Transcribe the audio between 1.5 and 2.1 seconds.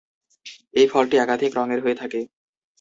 রঙের হয়ে